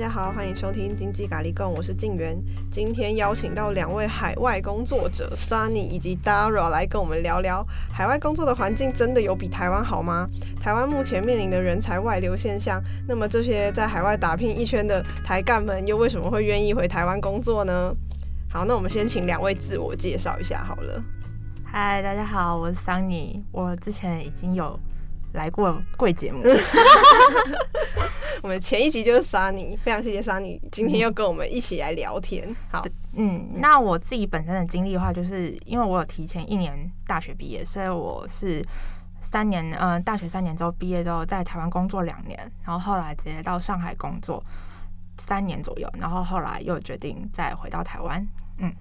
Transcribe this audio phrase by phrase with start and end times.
[0.00, 2.34] 大家好，欢迎收听经济咖喱贡，我是静媛。
[2.70, 10.26] 今天邀请到两位海外工作者 Sunny 以及 Dara 来跟我们聊聊海外工作的环境真的有比台湾好吗？
[10.58, 17.94] 台湾目前面临的人才外流现象，那么这些在海外打拼一圈的台干们又为什么会愿意回台湾工作呢？
[18.50, 21.04] 好，那我们先请两位自我介绍一下好了。
[21.62, 24.80] 嗨，大家好，我是 Sunny，我之前已经有。
[25.32, 26.42] 来过贵节目，
[28.42, 32.54] 我们前一集就是 Sunny，非常谢谢 Sunny，今天又跟我们一起来聊天。
[32.70, 38.66] 好，嗯，那我自己本身的经历的话，就是因为我有提前一年大学毕业，所以我是
[39.20, 44.42] 三年，嗯、呃，大学三年之后毕业之后，在台湾工作两年，然后后来直接到上海工作
[45.16, 48.26] 三年左右，然后后来又决定再回到台湾。
[48.58, 48.74] 嗯，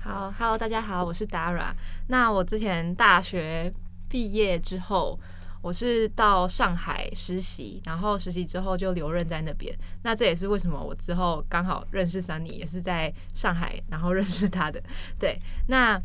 [0.00, 1.72] 好，Hello，大家好，我是 Dara。
[2.08, 3.72] 那我之前大学。
[4.08, 5.18] 毕业之后，
[5.60, 9.76] 我是到上海实习，然后实习之后就留任在那边。
[10.02, 14.80] 那这也是为什么我之后刚好认识 Sunny，也是在上海，然后认识他的。
[15.18, 16.00] 对，那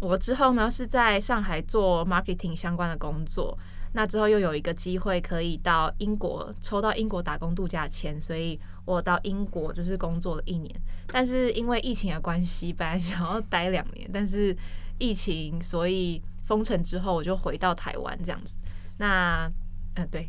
[0.00, 3.56] 我之后呢是在上海做 marketing 相关的工作。
[3.92, 10.74] 那之后又有一个机会可以到英国，抽到英国打工度假签，所以我到英国就是工作了一年。
[11.06, 14.56] 但是因为疫情的关系，本来想要待两年，但是
[14.98, 16.20] 疫情所以。
[16.50, 18.56] 封城之后，我就回到台湾这样子。
[18.98, 19.46] 那，
[19.94, 20.28] 嗯、呃，对，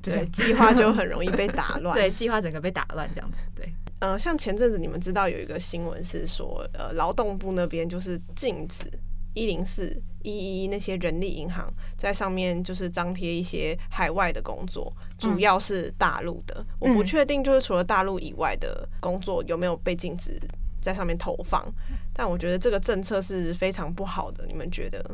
[0.00, 1.92] 对，计划就很容易被打乱。
[1.98, 3.40] 对，计划整个被打乱这样子。
[3.52, 8.84] 对，呃，像前阵子你们知道有一个新闻是说，呃，劳动部那边就是禁止
[9.34, 16.54] 一零四一一那些人力银行在上面就是张贴一些海外的工作，主要是大陆的。
[16.60, 20.40] 嗯、我不确定就是除了大陆以外的工作有没有被禁止
[20.80, 21.66] 在上面投放，
[22.14, 24.46] 但我觉得这个政策是非常不好的。
[24.46, 25.04] 你们觉得？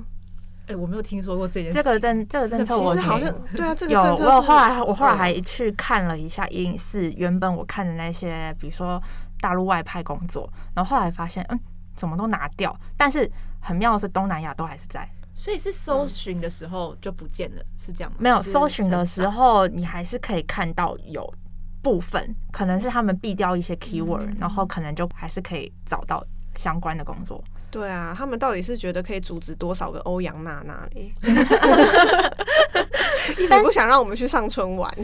[0.63, 1.73] 哎、欸，我没有听说过这件事。
[1.73, 4.03] 这个政这个政策，我好像对啊，这个有。
[4.03, 9.03] 政策我后来我后来还去看了一下一零四，原本我看的那些，比如说
[9.41, 11.61] 大陆外派工作，然后后来发现，嗯，
[11.97, 12.75] 怎么都拿掉。
[12.97, 13.31] 但是
[13.61, 15.09] 很妙的是，东南亚都还是在。
[15.35, 18.19] 所以是搜寻的时候就不见了，嗯、是这样吗？
[18.21, 21.33] 没有搜寻的时候，你还是可以看到有
[21.81, 26.23] 部分，可能是他们避掉一些 keyword，、嗯、然后可能就还是可以找到
[26.55, 27.43] 相关的工作。
[27.73, 31.11] 对啊，他们到底是觉得可以阻止多少个欧阳娜娜嘞？
[33.39, 34.93] 一直不想让我们去上春晚。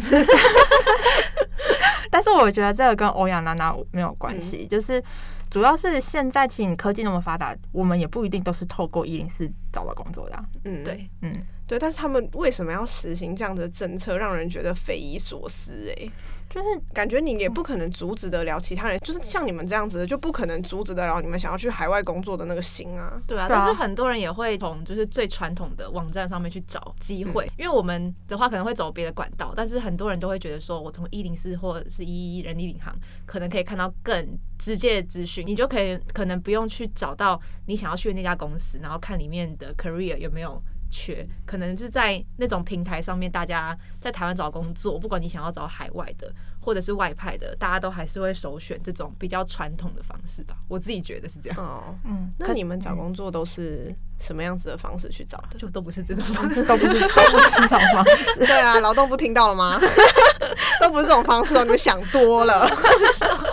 [2.10, 5.02] 但是我觉得这个跟欧阳娜娜没有关系，嗯、就是
[5.50, 10.44] 主要是现在其实科技那么发达，我们也不一定都是透过一零四找到工作的、啊。
[10.64, 11.34] 嗯，对，嗯，
[11.66, 11.78] 对。
[11.78, 15.92] 但是他们为什么要实行这样的政策，让人觉得匪夷所思？
[15.98, 16.08] 哎。
[16.50, 23.20] 就是感觉你也不可能阻止得了其他人，就是像你们这样子的，就不可能阻止得了你们想要去海外工作的那个心啊。
[23.26, 32.94] 对啊，但是很多人也会从就是最传统的网站上面去找机会，嗯、因为我们的话可能会走别的管道，但是很多人都会觉得说，我从一零四或者是一一人力银行，
[33.26, 40.62] 可能可以看到更直接的资讯，你就可以可能不用去找到你想要去的那家公司，然后看里面的 career 有没有。
[40.90, 50.56] 缺可能是在那种平台上面，大家在台湾找工作，不管你想要找海外的或者是外派的，大家都还是会首选这种比较传统的方式吧。
[50.68, 51.58] 我自己觉得是这样。
[51.58, 55.58] 哦，嗯，那你们找工作都是什么样子的方式去找的？
[55.58, 58.46] 就都不是这种方式，都不是都不是这种方式。
[58.46, 59.80] 对啊，劳动部听到了吗？
[60.80, 62.68] 都不是这种方式哦，你们想多了。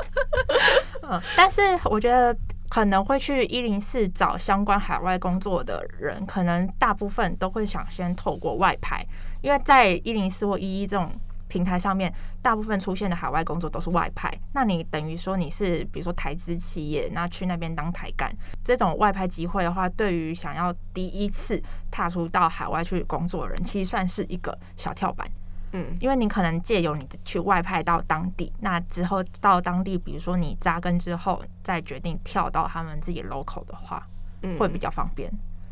[1.03, 2.35] 嗯，但是我觉得。
[2.70, 9.06] 可能会去一零四找相关海外工作的人，可能大部分都会想先透过外派，
[9.42, 11.12] 因为在一零四或一一这种
[11.48, 12.12] 平台上面，
[12.42, 14.31] 大部分出现的海外工作都是外派。
[14.53, 25.29] 那你等于说你是比如说台资企业，那去那边当台干，这种外派机会的话，对于想要第一次踏出到海外去工作的人，其实算是一个小跳板。
[25.76, 34.08] 嗯，因为你可能借由你去外派到当地，那之后到当地，比如说你扎根之后，再决定跳到他们自己 local 的话，
[34.42, 35.30] 嗯，会比较方便。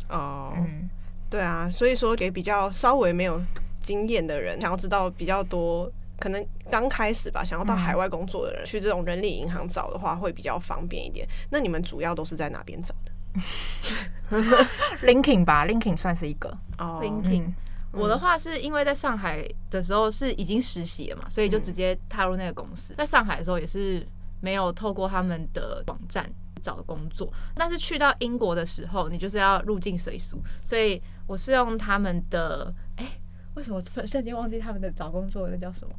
[0.10, 0.90] 哦，嗯，
[1.30, 3.42] 对啊，所以说给比较稍微没有
[3.82, 5.90] 经验的人，想要知道比较多，
[6.20, 11.26] 可能刚开始吧，想要到海外工作的人，嗯，去这种人力银行找的话，会比较方便一点。
[11.50, 13.12] 那你们主要都是在哪边找的？
[15.06, 17.54] LinkedIn 吧，LinkedIn 算是一个哦，LinkedIn。
[17.94, 22.94] 我的话是因为在上海的时候是已经实习了嘛，所以就直接踏入那个公司。
[22.96, 24.06] 在上海的时候也是
[24.42, 26.30] 没有透过他们的网站
[26.62, 32.74] 找工作，但是去到英国的时候，你就是要入境随俗，所以我是用他们的。
[32.96, 33.06] 哎，
[33.56, 35.94] 为什么突然间忘记他们的找工作那叫什么？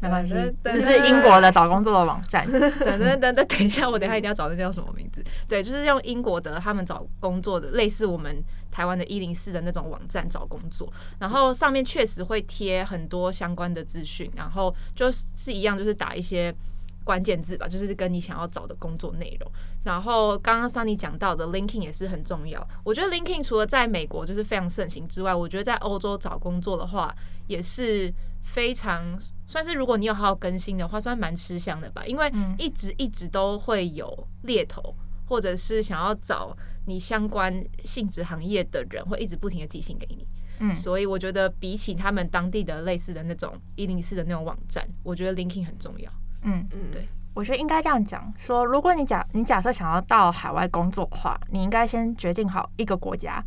[0.00, 2.48] 没关系，就是英国的找工作的网站。
[2.50, 5.24] 等等等等，等一下，我等一下一定要找那叫什么名字？
[5.48, 8.40] 对，就是用英国的他们找工作的，类似我们
[8.70, 10.88] 台湾的一零四的那种网站找工作。
[11.18, 16.54] 然后上面确实会贴很多相关的资讯，然后就是一样，就是打一些
[17.02, 19.50] 关键字吧，就是跟你想要找的工作内容。
[19.82, 22.64] 然后刚刚 Sunny 讲到的 LinkedIn 也是很重要。
[22.84, 27.12] 我觉得 LinkedIn 除了在美国就是非常盛行之外，我觉得在欧洲找工作的话
[27.48, 28.14] 也是。
[28.50, 29.14] 非常
[29.46, 32.04] 算是，如果你有好好更新的话，算蛮吃香的吧。
[32.06, 34.94] 因为一直一直都会有猎头，
[35.26, 36.56] 或者是想要找
[36.86, 40.26] 你相关性质行业的人，会一直不停的寄信给你。
[40.60, 46.10] 嗯，所以我觉得比起他们当地的类似的那种一零四的那种网站，我觉得 LinkedIn 很重要。
[46.42, 53.44] 嗯嗯，对，我觉得应该这样讲说，如果你假你假设想要到海外工作的话，你应该先决定好一个国家。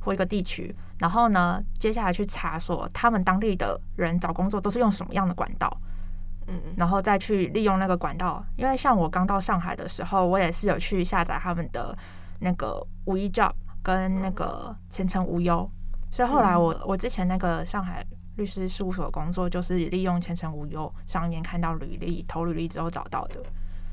[0.00, 5.70] 或一个地区，然后呢，接下来去查说他们当地的人找工作都是用什么样的管道，
[6.46, 8.44] 嗯，然后再去利用那个管道。
[8.56, 11.96] 因为像我刚到上海的时候，我也是有去下载他们的
[12.38, 13.52] 那个五一 job
[13.82, 15.68] 跟那个前程无忧，
[16.10, 18.04] 所以后来我我之前那个上海
[18.36, 23.42] 律师事务所的工作就是利用前程无忧上面看到履历投履历之后找到的，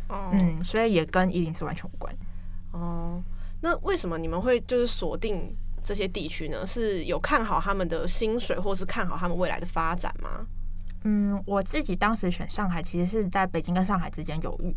[0.10, 2.16] 嗯，所以也跟一零是完全无关。
[2.72, 3.22] 哦，
[3.62, 5.56] 那为什么你们会就是锁定？
[5.86, 10.48] 这些地区呢，是有看好他们的薪水，或是看好他们未来的发展吗？
[11.04, 14.76] 嗯，我自己当时选上海，其实是在北京跟上海之间犹豫。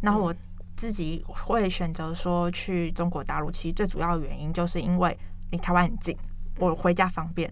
[0.00, 0.34] 然后我
[0.76, 5.16] 自己会选择说去中国大陆，其实最主要的原因就是因为
[5.52, 6.16] 离台湾很近，
[6.58, 7.48] 我回家方便。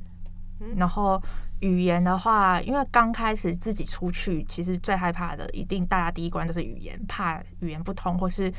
[0.74, 1.22] 然后
[1.60, 8.52] 语言的话，因为刚开始自己出去，其实最害怕的，一定大家第一关都是语言，怕语言不通，或是。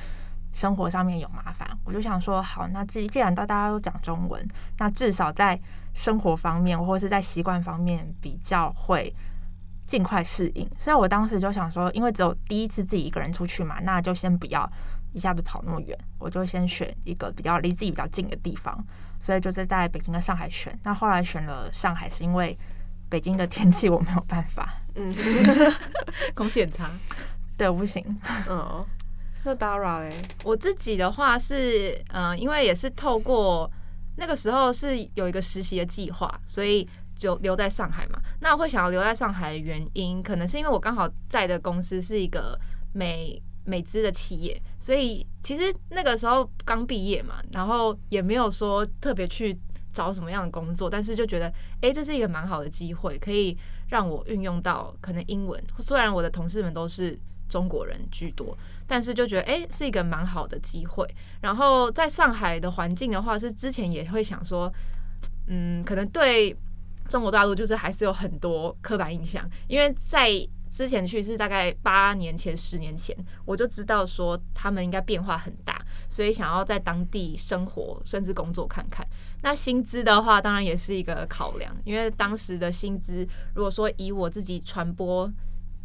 [0.54, 4.48] 生活上面有麻烦，我就想说，好，那既既然大家都讲中文，
[4.80, 5.60] 那至少在
[5.94, 9.14] 生活方面或者是在习惯方面比较会
[9.86, 10.68] 尽快适应。
[10.78, 14.68] 所以我当时就想说，因为只有第一次自己一个人出去嘛，那就先不要
[15.14, 18.84] 一下子跑那么远，我就先选一个比较离自己比较近的地方。
[19.20, 20.78] 所以就是在北京跟上海选。
[20.84, 22.58] 那后来选了上海，是因为
[23.10, 25.14] 北京的天气我没有办法，嗯，
[26.36, 26.90] 空气很差，
[27.58, 28.04] 对，我不行，
[28.50, 28.86] 嗯。
[29.48, 30.14] 那 Dara 嘞？
[30.44, 33.72] 我自己的话是，嗯、因为也是透过
[34.18, 36.86] 那个时候是有一个实习的计划，所以
[37.16, 38.20] 就留在上海嘛。
[38.42, 42.60] 那会想要留在上海的原因，可能是因为我刚好在的公司是一个
[42.92, 49.58] 美美资的企业，所以其实那个时候刚毕业嘛，然后也没有说特别去
[49.94, 51.48] 找什么样的工作，但是就觉得，
[51.80, 53.58] 哎、这是一个蛮好的机会，可以
[53.88, 55.64] 让我运用到可能英文。
[55.80, 57.18] 虽然我的同事们都是。
[57.50, 58.58] 中国人居多，
[58.88, 61.06] 但是就觉得哎、是一个蛮好的机会。
[61.42, 64.74] 然后在上海的环境的话，是之前也会想说，
[65.48, 66.56] 嗯，可能对
[67.10, 70.30] 中国大陆就是还是有很多刻板印象，因为在
[70.72, 79.06] 之前去是大概八年前、十年前，我就知道说他们应该变化很大，所以想要在当地生活甚至工作看看。
[79.42, 85.32] 那薪资的话，当然也是一个考量，因为当时的薪资，如果说以我自己传播。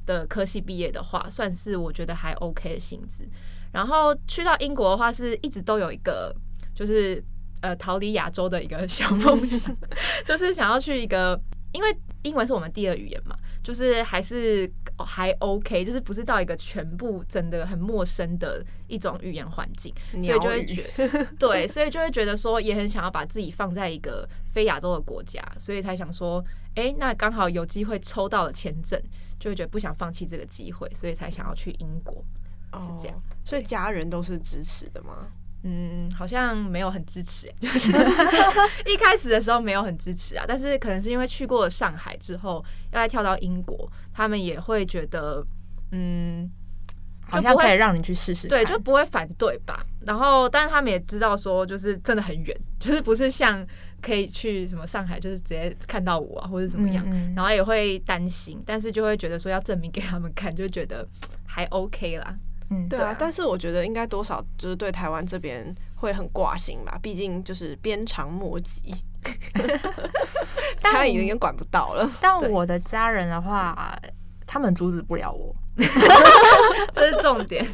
[0.07, 3.27] 的科系毕业的话，算是我觉得还 OK 的薪资。
[3.73, 6.35] 然后去到英国的话，是一直都有一个
[6.75, 7.23] 就是
[7.61, 9.77] 呃逃离亚洲的一个小梦想，
[10.27, 11.41] 就是想要去一个，
[11.73, 14.71] 因为英文是我们第二语言嘛，就是还是
[15.05, 26.45] 还 OK，就是不是到一个全部真的很陌生的一种语言环境，所以就会觉得对，所以就会觉得说也很想要把自己放在一个非亚洲的国家，所以才想说，
[26.75, 29.01] 哎、欸，那刚好有机会抽到了签证。
[29.43, 32.25] 就会觉得不想放弃这个机会，所以才想要去英国，
[32.75, 33.21] 是这样。
[33.45, 35.27] 所以家人都是支持的吗？
[35.63, 37.93] 嗯，好像没有很支持， 就是
[38.87, 40.45] 一开始的时候没有很支持啊。
[40.47, 45.45] 但是可能是因为去过了上海之后，要再跳到英国，他们也会觉得，
[45.93, 46.51] 嗯，
[47.23, 49.85] 好像可以让你去试试，对，就不会反对吧。
[50.07, 53.67] 然后，但是他们也知道说，就是真的很远， 就是不是像。
[54.03, 61.07] 可以去什么上海，就是直接看到我啊，或者怎么样，嗯嗯，然后也会担心，但是就会觉得说要证明给他们看，就觉得
[61.47, 62.37] 还 OK 啦。
[62.73, 68.95] 嗯，对啊，但是我觉得应该多少就是对台湾这边会很挂心吧，毕竟就是鞭长莫及，
[70.83, 72.11] 家里已经管不到了。
[72.21, 73.97] 但我的家人的话，
[74.47, 75.55] 他们阻止不了我。
[76.93, 77.67] 这是重点，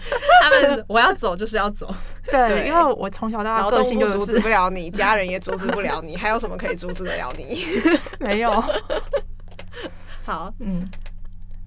[0.43, 1.93] 他们我要走就是要走，
[2.31, 7.61] 对，对因为我从小到大个性就是阻止不了你，家人也阻止不了你，还有什么可以阻止得了你？
[8.21, 8.63] 没有。
[10.25, 10.89] 好，嗯，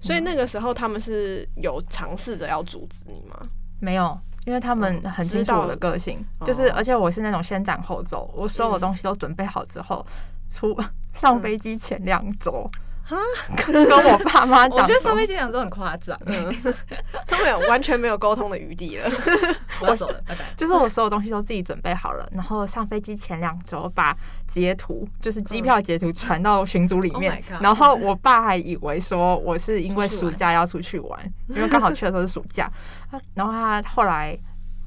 [0.02, 3.48] 所以那个时候他们是有尝试着要阻止你吗？
[3.78, 10.04] 没有，因为他们很清楚我的个性，嗯、就是而且我是那种先斩后奏，我所有的东西都准备好之后，
[10.50, 10.76] 出
[11.14, 12.68] 上飞机前两周。
[13.12, 13.18] 哈，
[13.66, 16.54] 跟我爸妈 讲，我觉得上飞机讲都很夸张，嗯，
[17.26, 19.10] 他们有完全没有沟通的余地了。
[19.82, 20.44] 我走了，拜拜。
[20.56, 24.16] 就是我所有东西都自己准备好了，然后上飞机前两周把
[24.46, 32.70] 截图，就是机票截图传到群组里面，然后我爸还以为说我是因为暑假要出去玩，因为刚好去的时候是暑假
[33.10, 34.38] 啊，然后他后来。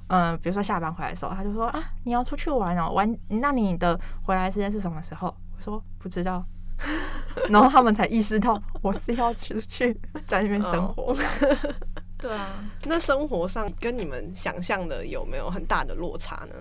[0.07, 5.35] 嗯，比如说下班回来的时候，他就说啊，你要出去玩哦，玩，那你的回来时间是什么时候？
[5.57, 6.45] 我说不知道，
[7.49, 9.93] 然后他们才意识到我是要出去
[10.27, 11.03] 在那边生活。
[11.03, 11.19] Oh.
[12.17, 16.55] 对啊，那生活上跟你们想象的有没有很大的落差呢？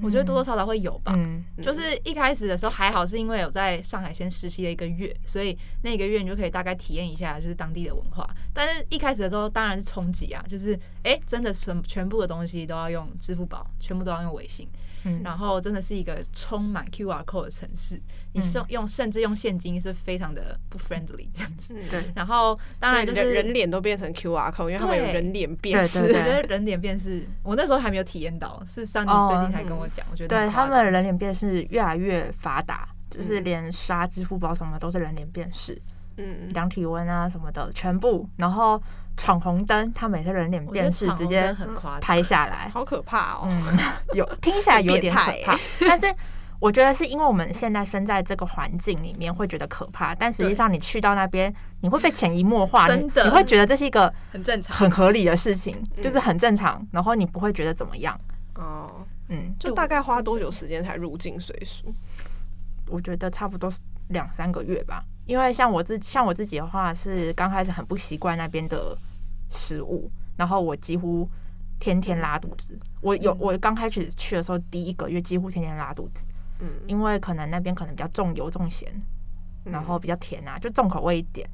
[0.00, 8.28] 我觉得多多少少会有吧，嗯，就是一开始的时候还好，是因为有在上海先实习了一个月，所以那个月你就可以大概体验一下就是当地的文化。
[8.52, 14.68] 但是一开始的时候当然是冲击啊，就是哎、欸，真的全全部的东西都要用支付宝，全部都要用微信。
[15.08, 18.00] 嗯、然后真的是一个充满 QR code 的城市，
[18.32, 21.74] 你用用甚至用现金是非常的不 friendly 这样子。
[21.90, 22.04] 对。
[22.14, 26.00] 然后当然就是人脸都变成 QR code，因为他们有人脸辨识。
[26.00, 30.06] 我觉得人脸辨识，我那时候还没有体验到，是上你最近才跟我讲。
[30.10, 35.80] 我觉得对他们人脸辨识越来越发达，就是连刷支付宝什么都是人脸辨识。
[36.18, 36.52] 嗯。
[36.52, 38.82] 量体温啊什么的全部，然后。
[39.20, 41.52] 闯红灯，他每次人脸辨识直接
[42.00, 43.48] 拍下来，好可怕哦！
[43.48, 43.76] 嗯，
[44.14, 46.06] 有听起来有点可怕，但是
[46.60, 58.16] 我觉得是因为我们现在身在这个环境里面会觉得可怕，但实际上你去到那边，你会被潜移默化，真的，你会觉得这是一个很正常、很合理的事情，就是很正常，然后你不会觉得怎么样。
[58.54, 61.92] 哦，嗯，就大概花多久时间才入境随俗？
[62.86, 63.68] 我觉得差不多
[64.08, 68.96] 两三个月吧，因为像我自像我自己的话，是刚开始很不习惯那边的。
[69.50, 71.26] 食物，然后我几乎
[71.80, 72.78] 天天拉肚子。
[73.00, 76.26] 我有我刚开始去的时候，第一个月几乎天天拉肚子。
[76.60, 78.92] 嗯，因为可能那边可能比较重油重咸，
[79.64, 81.48] 然后比较甜啊，就重口味一点。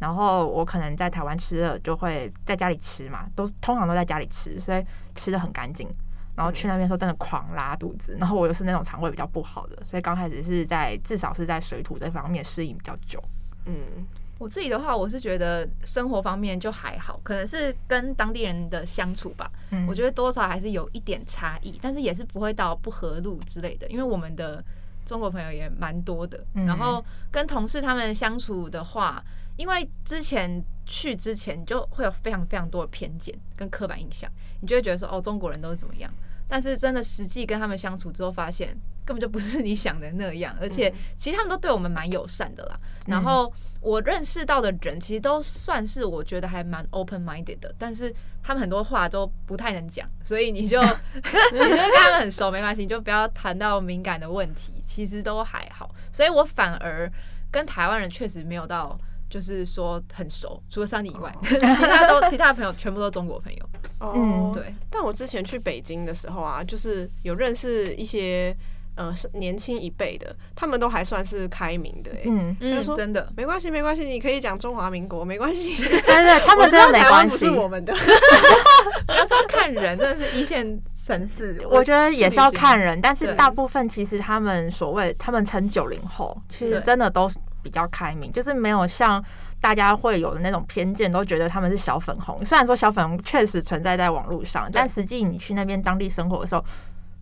[0.00, 4.84] 然后我可能在台湾吃了，就会在家里吃嘛，都通常都在家里吃，所以
[5.14, 5.88] 吃的很干净。
[6.36, 8.16] 然后去那边的时候，真的狂拉肚子。
[8.20, 13.22] 然后我又是那种肠胃比较不好的，所以刚开始是在至少是在水土这方面适应比较久。
[13.64, 14.06] 嗯。
[14.38, 19.50] 我自己的话，我是觉得生活方面就还好，可能是跟当地人的相处吧。
[19.70, 23.88] 嗯，我觉得多少还是有一点差异，但是也是不会到不合路之类的。
[23.88, 24.62] 因为我们的
[25.06, 29.24] 中国朋友也蛮多的，然后跟同事他们相处的话，
[29.56, 36.12] 因为之前去之前就会有非常非常多的偏见跟刻板印象，你就会觉得说哦，中国人都是怎么样。
[36.48, 38.68] 但是真的实际跟他们相处之后，发现
[39.04, 42.78] 根本就不是你想的那样，而且其实他们都对我们蛮友善的啦。
[43.06, 50.80] 然后我认识到的人，其实都算是我觉得还蛮 open minded 的，但是他们很多话都不太能讲，所以你就
[51.52, 55.94] 你就跟他们很熟没关系，你就不要谈到敏感的问题，其实都还好。
[56.10, 57.10] 所以我反而
[57.50, 58.98] 跟台湾人确实没有到。
[59.28, 63.68] 就是说很熟，除了桑尼以外， 其他都其他朋友全部都是中国朋友。
[64.00, 64.74] 嗯，对。
[64.90, 68.54] 但我之前去北京的时候啊，就是有认识一些
[68.94, 72.10] 呃是年轻一辈的，他们都还算是开明的。
[72.24, 75.82] 嗯嗯，说真的没关系，没关系，你可以讲中华民国，没关系。
[76.06, 77.94] 但是他们真的没关系，是我们的。
[79.08, 81.58] 要是要看人，真的是一线城市。
[81.70, 87.38] 我觉得也是要看人，但是大部分其实他们所谓他们称九零后，其实真的都是。
[87.62, 89.20] 比较开明，就是没有像
[89.66, 92.38] 大家会有的那种偏见，都觉得他们是小粉红。
[92.44, 96.64] 虽然说小粉红确实存在在网络上，但实际你去那边当地生活的时候，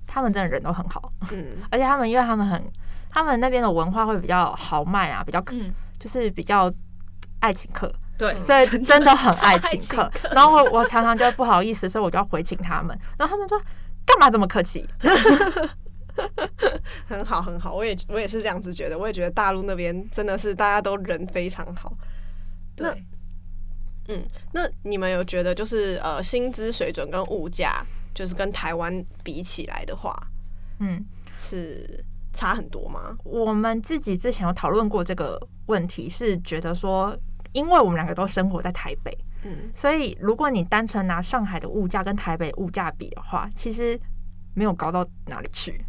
[0.07, 1.09] 他们真的人都很好。
[1.33, 2.63] 嗯， 而且他们因为他们很，
[3.09, 5.43] 他们那边的文化会比较豪迈啊，比较
[5.99, 6.71] 就是比较
[7.41, 7.91] 爱请客。
[8.19, 10.13] 对，所以真的很爱请客。
[10.33, 12.89] 然后我我常常就不好意思，所以我就要回请他们。
[13.17, 13.59] 然后他们说
[14.05, 14.87] 干嘛这么客气？
[17.09, 21.91] 很好，很好，我也我也是这样子觉得，我也觉得大陆那边真的是大家都人非常好。
[22.77, 22.87] 对，
[24.07, 30.15] 那嗯，那你们有觉得就是呃薪资水准跟物价，就是跟台湾比起来的话，
[30.79, 31.05] 嗯，
[31.39, 33.17] 是差很多吗？
[33.25, 37.17] 我们自己之前有讨论过这个问题，是觉得说，
[37.53, 43.99] 因为我们两个都生活在台北，嗯，所以如果你单纯拿上海的物价跟台北物价比的话，其实
[44.55, 45.85] 没有高到哪里去。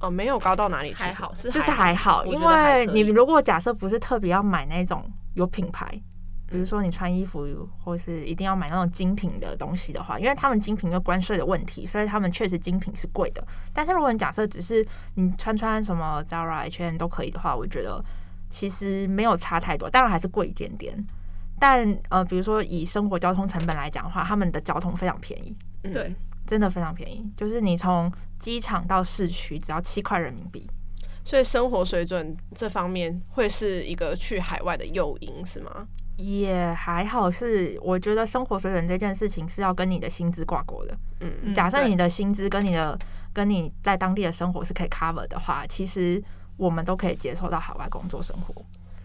[0.00, 5.04] 哦，没有高到哪里去，还好是就是还好，因为你如果假设不是特别要买那种
[5.34, 6.00] 有品牌，
[6.50, 13.46] 比如说你穿衣服或是一定要买那种精品的东西的话，因为他们精品有关税的问题，所以他们确实精品是贵的。
[13.72, 18.02] 但是如果你假设只是你穿穿什么 Zara、H&M 都可以的话，我觉得
[18.48, 21.06] 其实没有差太多，当然还是贵一点点。
[21.58, 25.56] 但呃，比如说以生活交通成本来讲的话，他们的交通非常便宜，
[25.92, 26.14] 对。
[26.46, 30.66] 真的非常便宜，就是你从机场到市区只要七块人民币。
[31.22, 35.86] 所以生活水准这方面会是一个去海外的诱因，是吗？
[36.18, 40.98] 也还好，是我觉得生活水准这件事情是要跟你的薪资挂钩的。
[41.20, 42.98] 嗯，假设你的薪资跟你的
[43.32, 46.20] 跟你在当地的生活是可以 cover 的话，其实
[46.56, 48.54] 我们都可以接受到海外工作生活。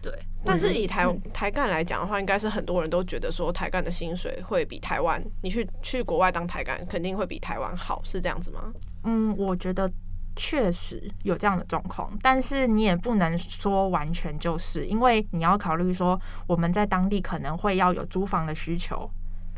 [0.02, 0.12] 对，
[0.44, 8.74] 但是以台台干来讲的话，应该是很多人都觉得说台干的薪水会比台湾，你去去国外当台干肯定会比台湾好，是这样子吗？
[9.04, 9.90] 嗯，我觉得。
[10.36, 19.10] 确实有这样的状况，但是你也不能说完全就是，因为你要考虑说我们在当地可能会要有租房的需求，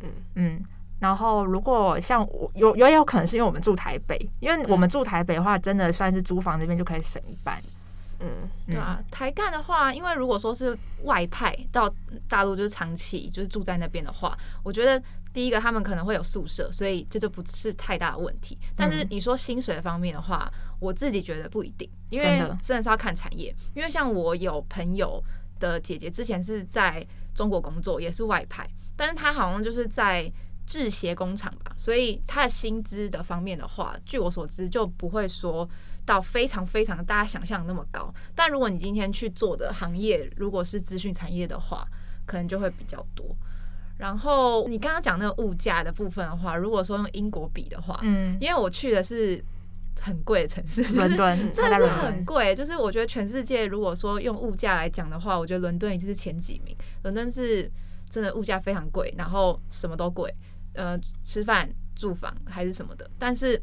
[0.04, 0.64] 嗯嗯，
[1.00, 7.62] 然后如果像我有有也有可能是因为我们住台北，因为我们住台北的话，真的算是租房这边就可以省一半，
[8.20, 8.28] 嗯，
[8.68, 11.90] 对啊，台干的话，因为如果说是外派到
[12.28, 15.02] 大陆就是长期就是住在那边的话，我觉得。
[15.36, 18.58] 第一个，他们可能会有宿舍，所以这就不是太大的问题。
[18.74, 20.50] 但是你说薪水方面的话，
[20.80, 23.54] 我自己觉得不一定，因为真的是要看产业。
[23.74, 25.22] 因为像我有朋友
[25.60, 28.66] 的姐姐之前是在中国工作，也是外派，
[28.96, 30.32] 但是她好像就是在
[30.66, 35.70] 制鞋工厂吧，所以她的薪资的方面的话，据我所知就不会说
[36.06, 38.10] 到非常非常大家想象那么高。
[38.34, 41.86] 但如果你今天去做的行业如果是资讯产业的话，
[42.26, 43.36] 可能就会比较多。
[43.98, 49.44] 然后你刚刚讲那个物价的部分的话，如果说用英国比的话，嗯，因为我去的是
[50.02, 52.54] 很贵的城市，伦敦 真的是很贵。
[52.54, 56.76] 就是我觉得全世界如果说用物价来讲的话，我觉得伦敦已经是前几名。
[57.04, 57.72] 伦敦是
[58.10, 60.34] 真的物价非常贵，然后什么都贵，
[60.74, 63.10] 呃，吃饭、住房还是什么的。
[63.18, 63.62] 但是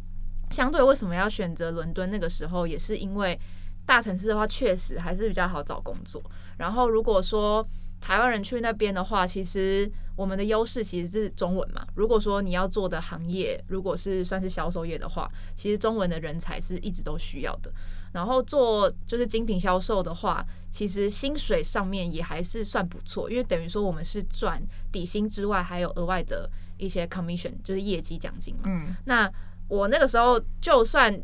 [0.50, 2.10] 相对为什么要选择伦敦？
[2.10, 3.38] 那个时候也是因为
[3.84, 6.22] 大城市的话，确实还是比较好找工作。
[6.56, 7.66] 然后如果说
[8.00, 11.86] 台湾人去那边的话，其实我们的优势其实是中文嘛。
[11.94, 17.72] 如果说你要做的行业，如果是算是销售业的话，其实中文的人才是一直都需要的。
[18.12, 28.64] 然后做就是精品销售的话，其实薪水上面也还是算不错，因为等于说我们是赚底薪之外，还有额外的一些 commission，就是业绩奖金嘛。
[28.66, 28.94] 嗯。
[29.06, 29.32] 那
[29.68, 31.18] 我那个时候就算，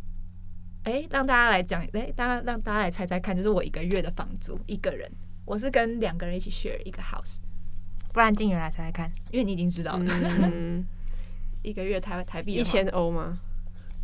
[0.85, 5.11] 哎，让大家来讲，哎，大家让大家来猜猜看，就是我一个月的房租一个人。
[5.45, 7.37] 我是跟两个人一起 share 一个 house，
[8.19, 10.05] 不然进原来猜猜看，因为你已经知道了。
[10.43, 10.85] 嗯、
[11.63, 13.39] 一个月台台币一千欧吗？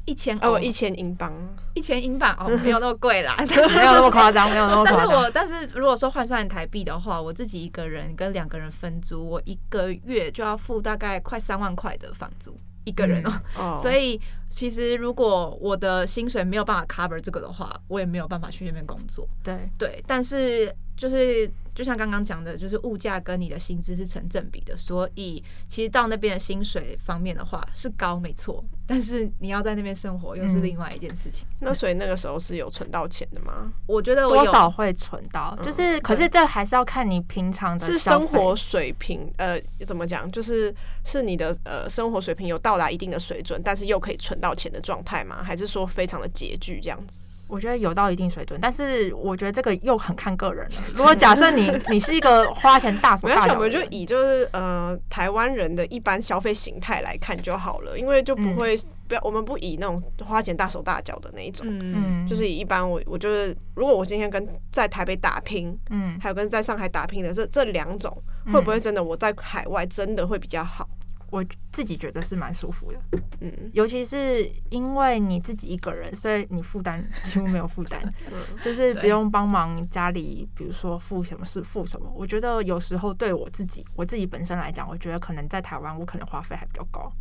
[0.05, 1.33] 一千哦，一千英镑，
[1.75, 3.35] 一千英镑哦， 没有那么贵啦，
[3.75, 5.09] 没有那么夸张，没有那么夸张。
[5.09, 12.57] 但是我但是如果说换算台币的话，我自己一个人跟两个人分租，我一个月就要付大概快三万块的房租。
[12.85, 13.81] 一个人哦，嗯 oh.
[13.81, 19.27] 所以其实如果我的薪水没有办法 cover 这个的话，我也没有办法去那边工作。
[19.43, 31.47] 对对，但是就是就像刚刚讲的，就是物价跟你的薪资是成正比的，所以其实到那边的薪水方面的话是高没错，但是你要在那边生活又是另外一件事情。
[31.55, 33.73] 嗯、那所以那个时候是有存到钱的吗？
[33.87, 40.31] 我觉得我多少会存到，就是、嗯、可是这还是要看你平常的是生活水平，呃，怎么讲？
[40.31, 45.43] 就是是你的呃生活水平有到达一定的水准，但是又可以存到钱的状态吗？
[45.43, 47.19] 还是说非常的拮据这样子？
[47.47, 50.77] 我觉得有到一定水准，但是我觉得这个又很看个人了。
[50.97, 68.11] 如果假设你 你是一个花钱大手大脚，我们就以就是呃台湾人的一般消费形态来看就好了，因为就不会、嗯、不要我们不以那种花钱大手大脚的那一种，嗯，就是以一般我我就是如果我今天跟在台北打拼，嗯，还有跟在上海打拼的这这两种，
[68.53, 70.89] 会不会真的我在海外真的会比较好？
[71.31, 72.99] 我自己觉得是蛮舒服的，
[73.41, 78.01] 嗯，尤其是因为你自己一个人，所以你负担几乎没有负担，
[78.65, 82.11] 就是不用帮忙家里，比如说付什么事付什么。
[82.15, 87.13] 我觉得有时候对我自己，我自己本身来讲，我觉得可能在台湾，我可能花费还比较高。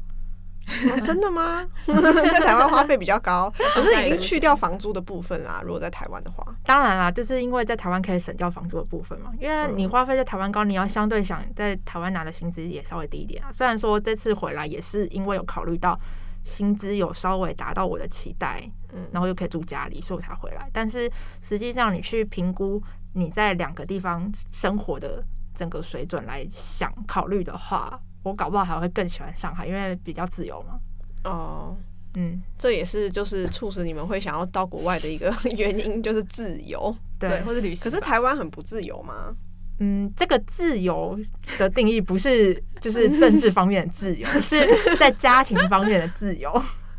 [0.89, 1.67] 啊、真的吗？
[1.85, 5.61] 在台湾花费比较高， 可是已经去掉房租的部分啦。
[5.63, 9.31] 如果在台湾的话，当然啦，就是因为在台湾可以省掉房租的部分嘛。
[9.39, 13.51] 因为你花费在台湾高，你要相对想在台湾拿的薪资也稍微低一点啊。
[13.51, 15.99] 虽然说这次回来也是因为有考虑到
[16.43, 20.69] 薪资有稍微达到我的期待，嗯，然后又可以住家里，所以我才回来。
[20.71, 22.81] 但是实际上你去评估
[23.13, 25.23] 你在两个地方生活的
[25.53, 27.99] 整个水准来想考虑的话。
[28.23, 30.79] 我搞不好还会更喜欢上海，因为比较自由嘛。
[31.25, 31.77] 哦，
[32.15, 37.83] 嗯，这也是就是促使你们会想要到国外的一个原因，就是自由，对，或者旅行。
[37.83, 39.35] 可是台湾很不自由吗？
[39.79, 41.19] 嗯，这个自由
[41.57, 44.65] 的定义不是就是政治方面的自由， 是
[44.97, 46.49] 在家庭方面的自由。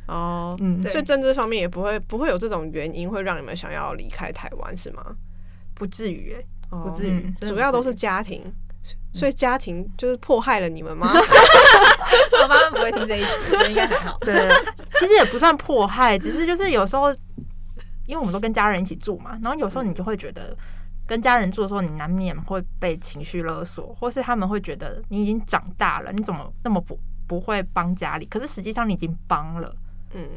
[0.06, 5.16] 哦，嗯，所以政治方面也不会不会有这种原因会让你们想要离开台湾，是吗？
[5.74, 6.36] 不至于，
[6.68, 8.42] 不至于，主要都是家庭。
[9.12, 11.08] 所以家庭就是迫害了你们吗？
[12.42, 14.18] 我妈妈不会听这一集，应该还好。
[14.20, 14.48] 对，
[14.98, 17.12] 其实也不算迫害，只是就是有时候
[18.06, 20.56] 因为我们都跟家人一起住嘛，然后有时候你就会觉得
[21.06, 28.26] 跟家人住的时候，你难免会被情绪勒索，或是他们会觉得你已经长大了，你怎么那么不不会帮家里？
[28.26, 29.74] 可是实际上你已经帮了。
[30.12, 30.28] 嗯，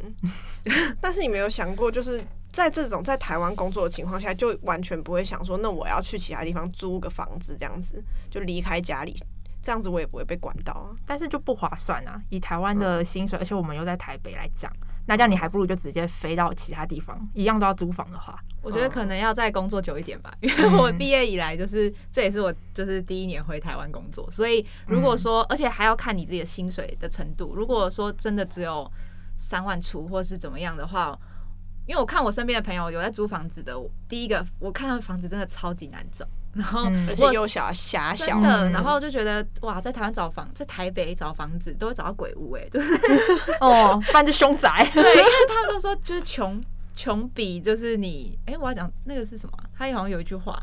[0.99, 2.21] 但是你没有想过，就是
[2.58, 9.15] 在这种在台湾工作的情况下，就完全不会想说，那我要去其他地方租个房子，这样子就离开家里，
[9.62, 10.89] 这样子我也不会被管到啊。
[11.06, 14.74] 但是就不划算啊，以台湾的薪水，嗯，而且我们又在台北来讲，
[15.06, 20.34] 那这样你还不如就直接飞到其他地方，一样都要租房的话，我觉得可能要再工作久一点吧。
[20.41, 28.91] 因为我毕业以来，就是这也是我就是第一年回台湾工作，所以如果说，而且还要看你自己的薪水的程度，如果说真的只有。
[29.39, 31.15] 三万出，或是怎么样的话，
[31.88, 33.73] 因为我看我身边的朋友有在租房子的，
[34.08, 42.93] 第一个我看到房子真的超级难找，然后而且又小狭小的，然后就觉得哇，在台湾找房，在台北找房子都会找到鬼屋哎、欸，就是
[43.62, 46.62] 哦，不然就凶宅， 对，因为他们都说就是穷
[46.93, 49.58] 穷比就是你，哎、欸，我要讲那个是什么？
[49.78, 50.62] 他好像有一句话。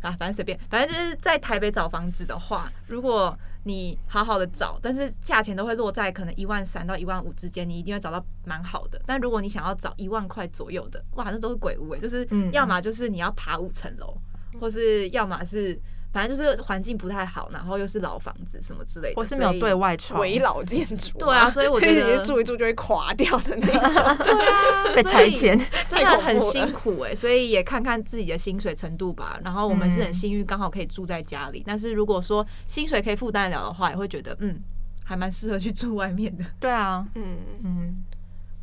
[0.00, 9.00] 啊，反正随便，反正就是在台北找房子的话，如果你好好的找，但是价钱都会落在可能一万三到一万五之间，你一定会找到蛮好的。
[9.06, 14.16] 但如果你想要找一万块左右的，哇，那都是鬼屋诶，就是要么就是你要爬五层楼，
[14.60, 15.80] 或是要么是。
[16.12, 21.18] 反正就是环境不太好，然后又是老房子什么之类的，或是没有对外窗，危老建筑。
[21.18, 24.16] 对啊，所以我 觉得住一住就会垮掉的那种。
[24.24, 27.14] 对啊， 被拆迁，真的很辛苦哎、欸。
[27.14, 29.38] 所以也看看自己的薪水程度吧。
[29.44, 31.62] 然后我们是很幸运，刚好可以住在家里。
[31.66, 34.58] 但是如果说薪水可以负担得了的话，也会觉得嗯，
[35.04, 36.44] 还蛮适合去住外面的。
[36.58, 38.02] 对啊，嗯嗯，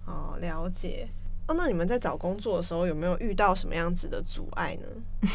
[0.05, 1.07] 哦，了解。
[1.47, 5.29] 哦，那你们在找工作的时候有没有遇到什么样子的阻碍呢？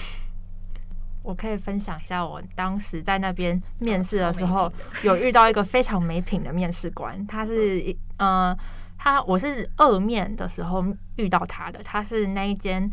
[1.22, 4.72] 我可以分享一下，我当时在那边面试的时候，
[5.04, 7.26] 有遇到一个非常没品的面试官。
[7.26, 8.56] 他是，呃，
[8.98, 10.84] 他我是二面的时候
[11.16, 12.90] 遇到他的，他是那一间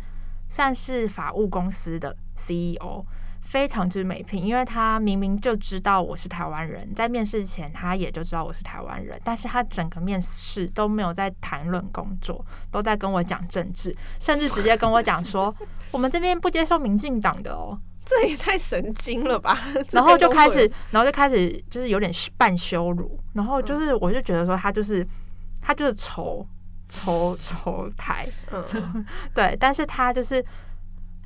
[0.49, 3.05] 算是法务公司的 CEO，
[3.41, 4.45] 非常之没品。
[4.45, 15.55] 因为他明明就知道我是台湾人，在面试前他也就知道我是台湾人，但是他整个面试都没有在谈论工作，都在跟我讲政治，甚至直接跟我讲说，
[15.91, 17.79] 我们这边不接受民进党的哦。
[18.07, 19.59] 这也太神经了吧！
[19.91, 20.59] 然后就开始，
[20.91, 25.05] 然后就开始就是有点半羞辱，然后就是我就觉得说他就是
[25.61, 26.47] 他就是丑
[26.87, 30.43] 丑丑台，嗯， 对，但是他就是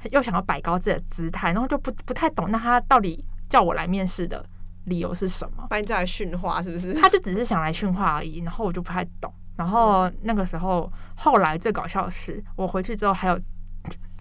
[0.09, 4.43] 又想要摆高自己的姿态，然后就不不太懂，那他到底叫我来面试的
[4.85, 5.67] 理由是什么？
[5.69, 6.93] 把你叫来训话是不是？
[6.99, 9.31] 他就只是想来训话而已，然后我就不太懂。
[9.55, 13.39] 然后那个时候，后来最搞笑的是，我回去之后还有。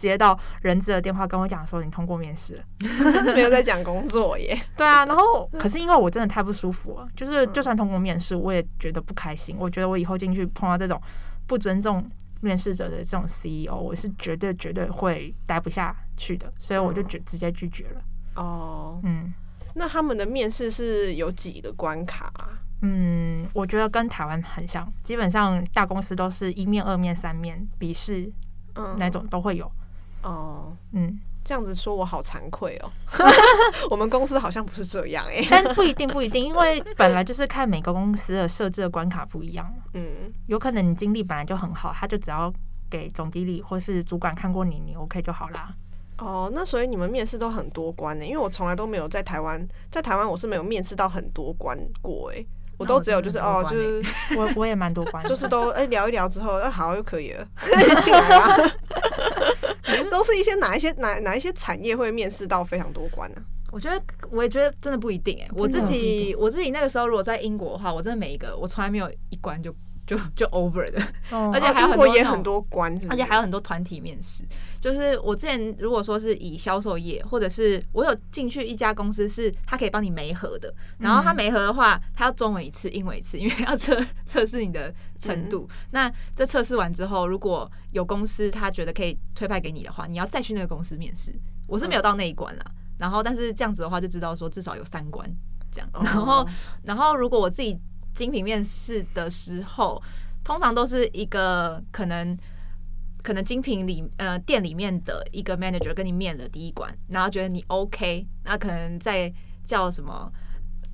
[0.01, 2.65] 接到人资的电话跟我讲说，你通过面试了，
[3.35, 4.59] 没有在讲工作耶。
[4.77, 9.57] 对啊，然后可是因为我真的太不舒服了， 就是就算通过面试，我也觉得不开心。
[9.59, 11.01] 我觉得我以后进去碰到这种
[11.47, 12.09] 不尊重
[12.41, 18.03] 面试者的这种 CEO，我是绝对绝对会待不下去的，所以我就直直接拒绝了。
[18.37, 19.33] 哦，嗯，
[19.75, 22.49] 那他们的面试是有几个关卡啊？
[22.83, 28.33] 嗯，我觉得跟台湾很像，基本上大公司都是一面、二面、三面笔试，
[28.75, 29.71] 嗯，那种都会有。
[30.23, 32.91] 哦，嗯，这样子说我好惭愧哦。
[33.91, 39.73] 我们公司好像不是这样哎，但不一定不一定，因为本来就是看每个公司的设置的关卡不一样。
[39.95, 42.53] 嗯，有可能你经历本来就很好，他就只要
[42.91, 45.73] 给总经理或是主管看过你，你 OK 就好啦。
[46.19, 48.25] 哦，那所以你们面试都很多关呢？
[48.27, 52.45] 因为我从来都没有在台湾，在台湾我是没有面试到很多关过哎。
[52.77, 54.03] 我都只有就是哦，就是
[54.39, 57.47] 我我也蛮多关， 就是都哎、欸、聊一聊之后，哎好就可以了，
[58.03, 58.57] 进来啊。
[60.11, 63.43] 都是一些哪一些哪哪一些产业会面试到非常多关呢？
[63.73, 65.49] 我觉得我也觉得真的不一定哎。
[65.55, 69.75] 我自己我自己那个时候如果在英国的话，我真的每一个我从来没有一关就。
[70.11, 74.43] 就就 over 的，哦、 而且还有很多也很多关是是，而且还有很多团体面试。
[74.81, 80.75] 就是我之前如果说是以销售业，或者是我有进去一家公司，是他可以帮你媒合的。
[80.99, 85.69] 然后他媒合的话，他要中文一次，英文一次，因为要测测试你的程度。
[85.71, 91.33] 嗯、那这测试完之后，如果有公司他觉得可以推派给你的话，你要再去那个公司面试。
[91.69, 92.65] 我是没有到那一关啦。
[92.99, 95.33] 然后，但是这样子的话，就知道说至少有三关
[95.71, 95.89] 这样。
[96.03, 96.45] 然后，
[96.83, 97.79] 然后如果我自己。
[98.15, 100.03] 精品面试的时候，
[100.45, 102.37] 通常都是一个可能
[103.23, 109.33] 可能精品里呃店里面的一个 manager 跟你面了第一关，然后觉得你 OK，那可能再
[109.65, 110.31] 叫什么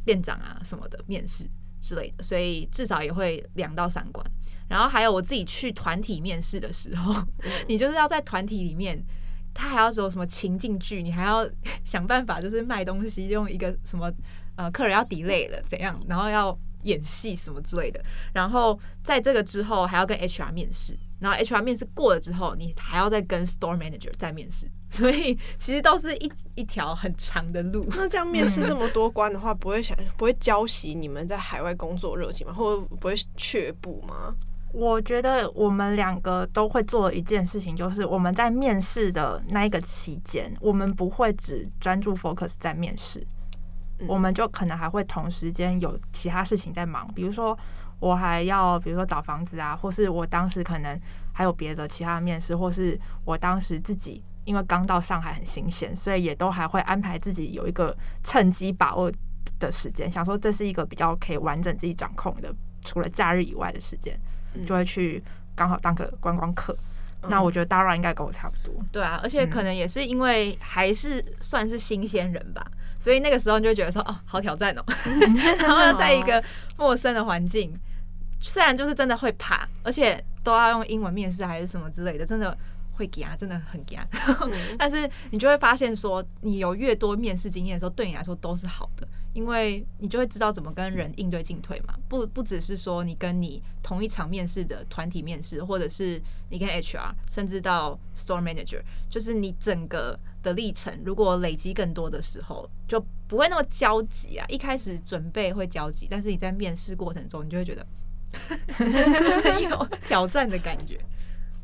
[0.05, 1.49] 店长啊什么的面试
[1.81, 4.25] 之类的，所以至少也会两到三关。
[4.69, 7.15] 然后还有我自己去团体面试的时候，
[7.69, 9.01] 你就是要在团体里面，
[9.55, 11.49] 他还要有什么情境剧，你还要
[11.85, 14.13] 想办法就是卖东西，用一个什么
[14.57, 16.57] 呃客人要 delay 了怎样，然后要。
[16.87, 18.03] 演戏什么之类的。
[18.33, 27.87] 然后在这个之后还要跟 HR 面试，然后 HR 面试过了之后，你还要再跟 Store Manager 再面试，所以其实都是一一条很长的路。
[27.91, 32.53] 那这样面试这么多关的话，不会想不会浇熄你们在海外工作热情吗？
[32.53, 34.35] 或者不会却步吗？
[34.73, 43.27] 我觉得我们两个都会做一件事情，就是我们在面试的那一个期间，我们不会只专注 focus 在面试，
[44.07, 47.59] 我们就可能还会同时间有其他事情在忙，比如说
[48.01, 51.01] 我还要，比如说找房子啊，或是我当时可能
[51.33, 59.11] 还有别的其他的面试，或是我当时自己因为刚到上海很新鲜，所以也都还会安排自己有一个趁机把握
[59.59, 62.55] 的时间，想说这是一个比较可以完整自己掌控的，
[62.85, 64.19] 除了假日以外的时间。
[64.67, 65.23] 就会去
[65.55, 66.75] 刚好当个观光客，
[67.21, 68.75] 嗯、那我觉得 Dara 应该跟我差不多。
[68.91, 74.83] 对啊，而且可能也是因为还是算是新鲜人吧，嗯、所以那个时候你就会觉得说哦，好挑战哦，
[75.63, 76.43] 然后要在一个
[76.77, 77.73] 陌生的环境，
[78.41, 82.59] 虽然就是真的会怕，而且都要用英文面试还是什么之类的，真的
[82.95, 83.97] 会夹，真的很惊。
[84.41, 89.07] 嗯、 但是你就会发现说，你有越多面试经验的时候，对你来说都是好的。
[89.37, 96.19] 因为你就会知道怎么跟人应对进退嘛，不不只是说你跟你同一场面试的团体面试，或者是
[96.49, 104.47] 你跟 HR，甚至到 Store Manager，就是你整个的历程，如果累积更多的时候，就不会那么焦急啊。
[104.49, 107.87] 一开始准备会焦急，但是你在面试过程中，你就会觉得
[108.73, 110.99] 很有 挑战的感觉，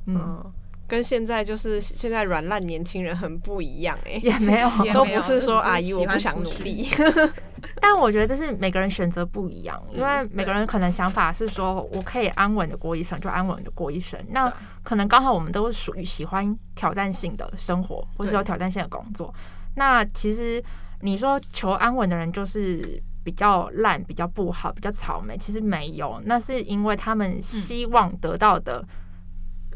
[0.04, 0.52] 嗯。
[0.88, 6.87] 跟现在就是现在软烂年轻人很不一样哎、欸，也没有，都不是说阿姨我不想努力，
[7.85, 14.51] 但我觉得这是每个人选择不一样，因为每个人可能想法是说我可以安稳的过一生就安稳的过一生，那
[14.85, 19.35] 可能刚好我们都是属于喜欢挑战性的生活或是有挑战性的工作，
[19.75, 20.62] 那其实
[21.01, 28.87] 你说求安稳的人就是比较烂、比较不好、比较草莓，其实没有，那是因为他们希望得到的。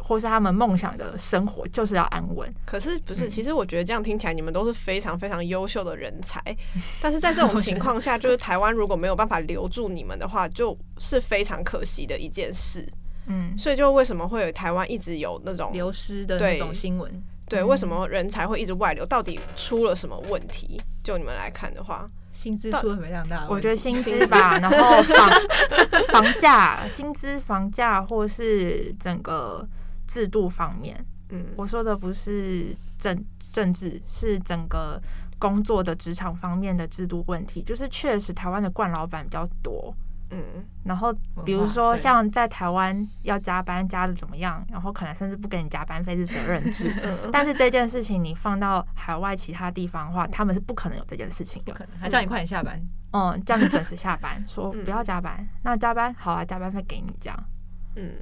[0.07, 3.29] 或是他们梦想的生活就是要安稳，可是不是？
[3.29, 6.41] 其实我觉得这样听起来，你们都是非常非常优秀的人才。
[7.03, 12.89] 但是在这种情况下，就是台湾如果没有办法留住你们的话，就是非常可惜的一件事。
[13.27, 17.21] 嗯，所以就为什么会有台湾一直有那种流失的那种新闻？
[17.49, 19.05] 对，为什么人才会一直外流？
[19.05, 20.81] 到底出了什么问题？
[21.03, 23.55] 就你们来看的话，薪资出了非常大的问题。
[23.55, 25.31] 我觉得薪资吧， 然后房
[26.23, 29.67] 房价、薪资、房价，或是整个。
[30.07, 35.01] 制度方面，嗯，我说的不是政政治，是整个
[35.39, 37.63] 工作的职场方面的制度问题。
[37.63, 39.95] 就是确实台湾的惯老板比较多，
[40.31, 40.43] 嗯，
[40.85, 41.13] 然后
[41.45, 46.93] 比如说像在台湾要加班加的怎么样，然后可能甚至不给你加班费是责任制。
[47.33, 52.81] 但是这件事情你放到海外其他地方的话，他们是不可能有这件事情的，不可能，还叫你快点下班，
[53.13, 57.45] 嗯，叫你准时下班，说不要加班，那加班好啊，加班费给你这样，
[57.97, 58.13] 嗯。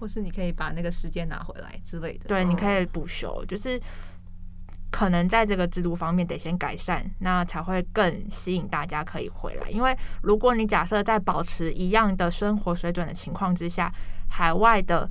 [0.00, 2.26] 或是你可以把那个时间拿回来之类的。
[2.26, 3.78] 对，你可以补休，就是
[4.90, 9.68] 可能在这个制度方面得先改善，那才会更吸引大家可以回来。
[9.68, 13.92] 因为如果你假设在保持一样的生活水准的情况之下，
[14.30, 15.06] 海外的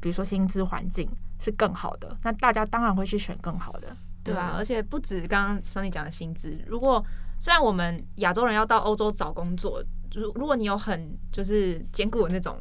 [0.00, 3.88] 比如说薪资环境是更好的，那大家当然会去选更好的，
[4.22, 4.54] 对吧？
[4.56, 7.04] 而且不止刚刚 Sunny 讲的薪资，如果
[7.40, 9.82] 虽然我们亚洲人要到欧洲找工作，
[10.14, 12.56] 如如果你有很就是坚固的那种。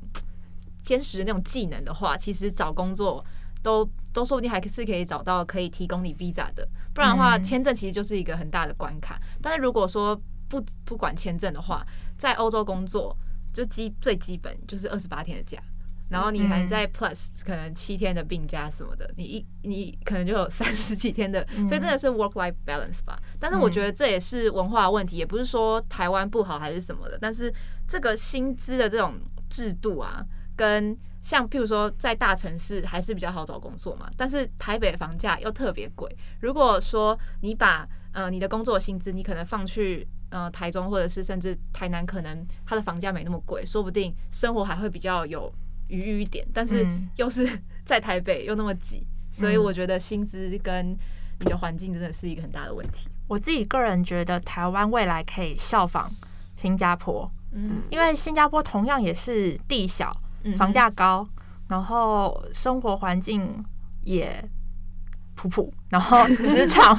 [0.81, 3.23] 坚实的那种技能的话，其实找工作
[3.61, 6.67] 都都说不定还是可以找到可以提供你 visa 的。
[6.93, 9.19] 不然的话，签证其实就是一个很大的关卡。
[9.41, 11.85] 但是如果说不不管签证的话，
[12.17, 13.15] 在欧洲工作
[13.53, 15.61] 就基最基本就是二十八天的假，
[16.09, 23.21] 然后你还在 plus 可能七天的病假什么的，你一你可能就有 三十几天的，所以真的是 work life balance 吧。
[23.39, 27.17] 但是我觉得这也是文化问题，也不是说台湾不好还是什么的。
[27.21, 27.53] 但是
[27.87, 29.15] 这个薪资的这种
[29.49, 30.25] 制度啊。
[30.59, 36.13] 跟像譬如说在大城市还是比较好找工作嘛，但是台北的房价又特别贵。
[36.41, 45.49] 如果说你把呃你的工作薪资，你可能放去呃台中或者是甚至台南，可能它的房价没那么贵，说不定生活还会比较有
[45.87, 46.45] 余裕一点。
[46.53, 47.47] 但是又是
[47.85, 50.91] 在台北又那么挤，所以我觉得薪资跟
[51.39, 53.07] 你的环境真的是一个很大的问题。
[53.27, 56.11] 我自己个人觉得台湾未来可以效仿
[56.57, 60.11] 新加坡，嗯，因为新加坡同样也是地小。
[60.57, 61.27] 房价高，
[61.67, 63.63] 然后生活环境
[64.03, 64.43] 也
[65.35, 66.97] 普普， 然后职场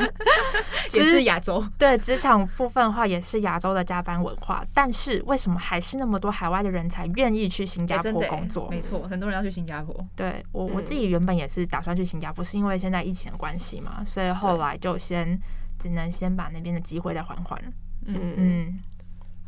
[0.93, 4.65] 也是亚洲，对职场部分的话也是亚洲的加班文化。
[4.73, 8.69] 但是为什么还是那么多海外的人才愿意去新加坡工作？
[8.71, 9.95] 没错，很多人要去新加坡。
[10.17, 15.39] 对我我自己原本也是打算去新加坡，是因为现在疫情的关系嘛，所以后来就先
[15.79, 17.61] 只能先把那边的机会再缓缓。
[18.07, 18.81] 嗯嗯。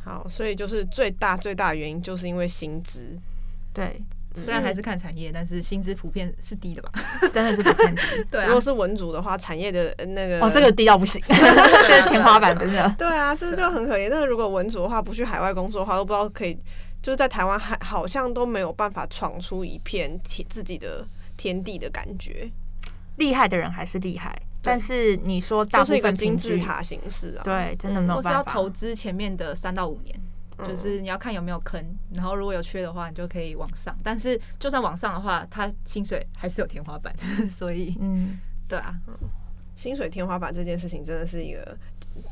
[0.04, 3.18] 好，所以就是最大最大的原因就是因为薪资。
[3.72, 4.02] 对，
[4.34, 6.90] 虽然还是看产业，但是薪资普遍是低的吧？
[7.32, 8.02] 真的是普遍低。
[8.30, 12.94] 对啊，如果是文组的话，产业的那个哦，这个低到不行，这是天花板，真的。
[12.98, 14.08] 对啊，这就很可怜。
[14.10, 16.54] 那如果文组的话，不去海外工作的话，都不知道可以，
[17.02, 21.06] 就是在台湾还好像都没有办法闯出一片天自己的
[21.36, 22.50] 天地的感觉。
[23.16, 28.28] 厉害的人还是厉害，但是你说大部分就是一个金字塔形式啊，对，真的没有办法。
[28.30, 30.18] 我是要投资前面的三到五年。
[30.66, 33.96] 就是你要看有没有坑，然后如果有缺的话，你就可以往上。
[34.02, 37.14] 但是就算往上的话，他薪水还是有天花板，
[37.50, 38.94] 所以嗯，对啊，
[39.76, 41.76] 薪水天花板这件事情真的是一个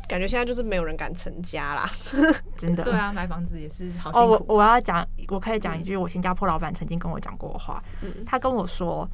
[0.09, 1.89] 感觉，现在就是没有人敢成家啦，
[2.57, 2.85] 真的。
[2.85, 4.35] 对啊，买房子也是好辛苦。
[4.35, 7.83] 哦，我我要讲，我可以讲一句我新加坡老板曾经跟我讲过的话，
[8.27, 9.09] 他跟我说，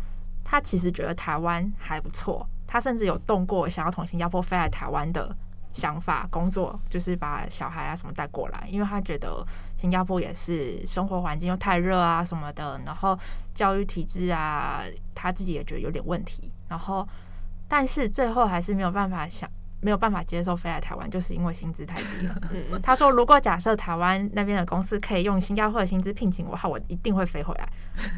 [0.44, 5.34] 他其实觉得台湾还不错，他甚至有动过想要从新加坡飞来台湾的。
[5.76, 13.18] 想法工作就是把小孩啊什么带过来，因为他觉得新加坡也是生活环境又太热啊什么的，然后
[13.54, 14.82] 教育体制啊
[15.14, 17.06] 他自己也觉得有点问题，然后
[17.68, 19.46] 但是最后还是没有办法想
[19.82, 22.40] 没有办法接受飞来台湾，就是因为薪资太低了。
[22.82, 27.68] 他说如果假设台湾那边的公司可以用新加坡的薪资聘请我，我一定会飞回来。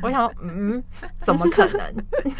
[0.00, 0.82] 我想说，嗯，
[1.20, 1.92] 怎么可能？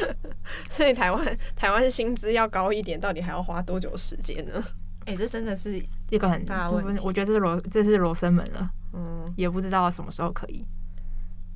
[0.71, 4.63] 所以台湾台湾薪资要高一点，到底还要花多久时间呢？
[5.09, 7.01] 哎、欸，这真的是一个很大的问题。
[7.03, 8.71] 我觉得这是罗，这是罗生门了。
[8.93, 10.63] 嗯，也不知道什么时候可以。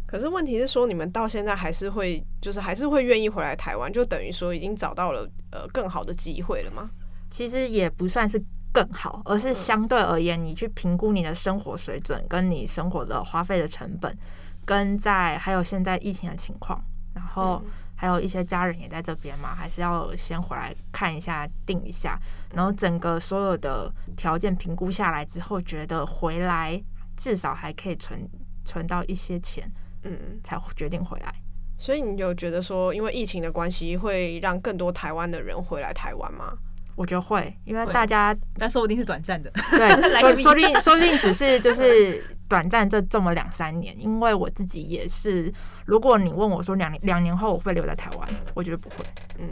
[0.07, 6.91] 可是问题是说，你们到现在还是会，就是还是会愿意回来台湾，就等于说已经找到了呃更好的机会了吗？
[7.31, 14.17] 其实也不算是更好，而是相对而言，你去评估你的生活水准，跟你生活的花费的成本，
[14.65, 16.83] 跟在还有现在疫情的情况，
[17.15, 17.63] 然后。
[18.03, 22.19] 还有一些家人也在这边嘛，还是要先回来看一下、定一下，
[22.53, 26.83] 然后整个所有的条件评估下来之后，觉得回来
[27.17, 28.29] 至少还可以存
[28.65, 29.71] 存到一些钱，
[30.03, 31.33] 嗯，才决定回来。
[31.79, 36.59] 所以你有觉得说，因为疫情的关系，会让更多台湾的人回来台湾吗？
[36.97, 39.89] 我觉得会，因为大家，但说不定是短暂的，对，
[40.21, 43.99] 说说不定说不定只是就是短暂这这么两三年。
[43.99, 45.51] 因为我自己也是，
[45.87, 48.97] 如果你问我说两年两年后我会留在台湾，我觉得不会。
[49.39, 49.49] 嗯，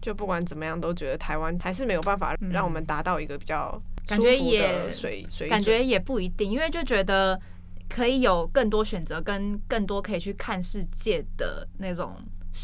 [0.00, 7.40] 就不管怎么样，都觉得台湾还是没有办法让我们达到一个比较感觉也水水感觉也不一定，因为就觉得
[7.88, 12.14] 可以有更多选择，跟更多可以去看世界的那种。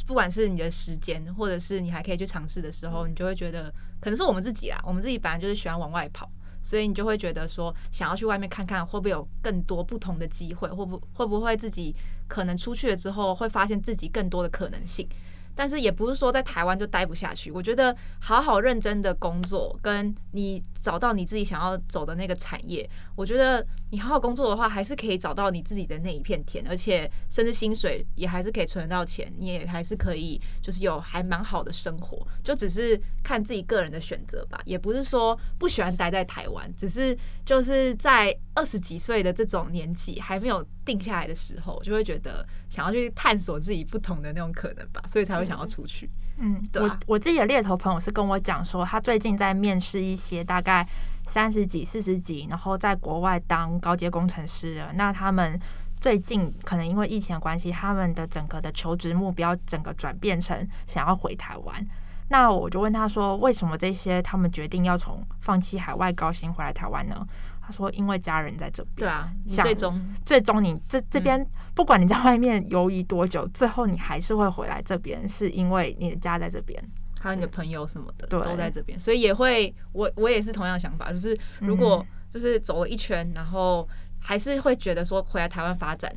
[0.06, 6.30] 不管是你的时间，或者是你还可以去尝试的时候，你就会觉得可能是我们自己啊，我们自己本来就是喜欢往外跑，
[6.62, 11.94] 所以你就会觉得说，想要去外面看看，会不会有更多不同的机会，会不会不会自己
[12.28, 15.08] 可能出去了之后，会发现自己更多的可能性。
[15.54, 17.50] 但是也不是说在台湾就待不下去。
[17.50, 32.26] 我觉得好好认真的工作，跟你找到你自己想要走的那个产业，我觉得你好好工作的话，还是可以找到你自己的那一片天，而且甚至薪水也还是可以存得到钱，你也还是可以就是有还蛮好的生活。
[32.42, 42.46] 就只是看自己个人的选择吧，也不是说不喜欢待在台湾，只是就是在二十几岁的这种年纪还没有定下来的时候，就会觉得。
[42.70, 46.08] 想要去探索自己不同的那种可能吧，所以才会想要出去。
[46.38, 46.98] 嗯，对啊。
[47.06, 50.88] 我我自己的猎头朋友是跟我讲说，他最近在面试一些大概
[51.26, 54.92] 三十几、四十几，然后在国外当高阶工程师的。
[54.94, 55.60] 那他们
[56.00, 61.86] 最近可能因为疫情的关系，他们的整个的求职目标整个转变成想要回台湾。
[62.28, 67.26] 那我就问他说，为什么这些他们决定要从放弃海外高薪回来台湾呢？
[67.70, 70.00] 说因为家人在这边，对啊，最终。
[70.26, 76.82] 最终你这这边不管你在外面游移多久，最后你还是会回来这边，是因为你的家在这边，
[77.20, 86.12] 还有你的朋友什么的都在这边，所以也会我我也是同样的想法，就是如果就是走了一圈，然后还是会觉得说回来台湾发展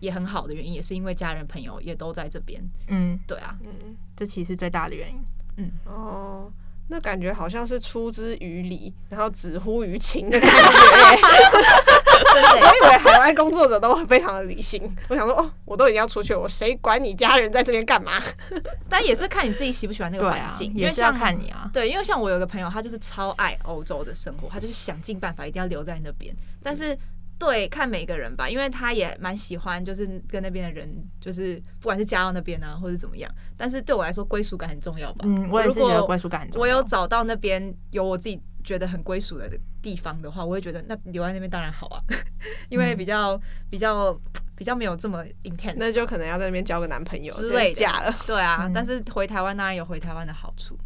[0.00, 5.18] 也很好的原因，也是因为家人朋友也都在这边，嗯，对啊，嗯，这其实最大的原因，
[5.56, 6.52] 嗯，哦。
[6.88, 10.56] 那感觉好像是出之于理，然后止乎于情的感觉。
[12.32, 14.82] 真的，我以为海外工作者都非常的理性。
[15.08, 18.22] 我想说，哦，我都已经要出去了，我谁管你家人在这边干嘛？
[18.88, 21.68] 但也是看你自己喜不喜欢那个环境，也是要看你啊。
[21.72, 26.96] 对，因为像我有个朋友，他就是超爱欧洲的生活，他就是想尽办法一定要留在那边，但是。
[27.38, 30.88] 对，看每个人吧，因为他也蛮喜欢，就是跟那边的人，
[31.20, 33.30] 就是不管是家到那边啊，或者怎么样。
[33.56, 35.24] 但是对我来说，归属感很重要吧。
[35.28, 36.62] 嗯，我也是觉得归属感很重要。
[36.62, 39.50] 我有找到那边有我自己觉得很归属的
[39.82, 42.00] 地方的话，我会觉得那留在那边当然好啊，
[42.70, 44.18] 因为比较、嗯、比较
[44.54, 45.76] 比较没有这么 intense。
[45.76, 48.14] 那就可能要在那边交个男朋友之类的了。
[48.26, 50.78] 对啊，嗯、但是回台湾当然有回台湾的好处。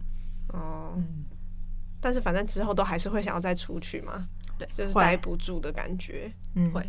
[0.49, 1.25] 哦，嗯、
[2.01, 4.27] 但是反正之后都还是会想要再出去嘛。
[4.61, 6.33] 对，就是待不住的感觉。
[6.55, 6.83] 嗯，会，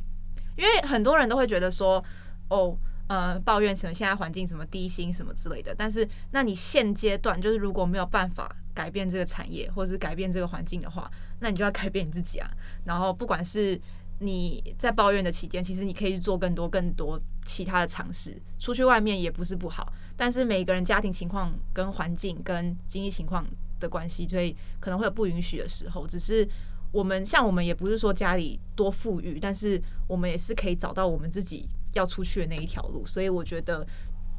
[0.57, 2.03] 因为很多人都会觉得说，
[2.49, 5.73] 哦，呃，抱怨什么现在环境什么低薪什么之类的。
[5.73, 11.09] 但是，那你现阶段就是如果没有办法改变这个产业，或是改变这个环境的话，
[11.39, 12.49] 那你就要改变你自己啊。
[12.85, 13.79] 然后，不管是
[14.19, 19.91] 你在抱怨的期间，其实你可以去做更多更多其他的尝试，出去外面也不是不好。
[20.15, 23.43] 但是每个人家庭情况、跟环境、跟经济情况
[23.79, 26.05] 的关系，所以可能会有不允许的时候。
[26.05, 26.47] 只是
[26.91, 33.05] 我们像我们也不是说家里多富裕，但是我们也是可以找到我们自己要出去的那一条路。
[33.05, 33.85] 所以我觉得，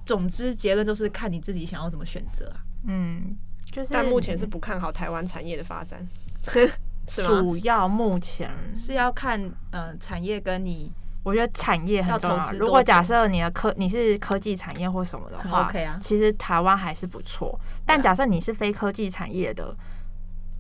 [0.05, 2.61] 总之结论都是看你自己想要怎么选择啊。
[2.87, 6.07] 嗯，就是但目前是不看好台湾产业的发展。
[7.09, 7.41] 是吗？
[7.41, 10.93] 主要目前是要看呃产业跟你，
[11.25, 12.37] 我觉得产业很重要。
[12.37, 12.57] 要投资。
[12.59, 17.59] 如果假设你的科你是科技产业或什么的话，OK 啊，其实台湾还是不错。
[17.85, 19.77] 但假设你是非科技产业的，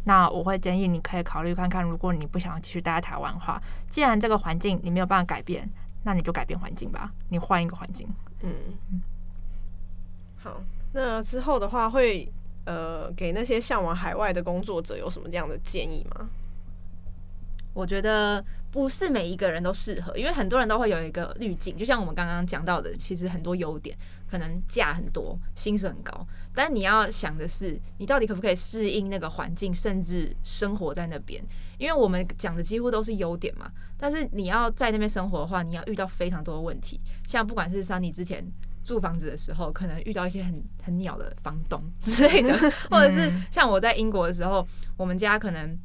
[0.05, 5.69] 那我会建议你可以考虑看看，如果你不想要继续待在台湾的话，既然这个环境你没有办法改变，
[6.05, 8.09] 那你就改变环境吧，你换一个环境。
[8.43, 8.53] 嗯，
[10.37, 12.33] 好，那之后的话会。
[12.65, 16.29] 呃，给那些向往海外的工作者有什么这样的建议吗？
[17.75, 18.41] 我觉得
[18.71, 23.99] 不是每一个人都适合，因为很多人都会有一个滤镜，就像我们刚刚讲到的，其实很多优点，
[24.33, 31.45] 可能价很多，薪水很高，但你要想的是，你到底可不可以适应那个环境，甚至生活在那边？
[31.77, 38.51] 因为我们讲的几乎都是优点嘛，但是你要在那边生活的话，你要遇到非常多的问题，像不管是 Sunny 之前。
[38.85, 42.53] 住房子的时候，可能遇到一些很很鸟的房东之类的，
[42.91, 44.67] 或者是像我在英国的时候，
[44.97, 45.79] 我们家可能